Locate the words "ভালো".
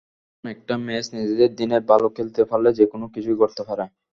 1.91-2.07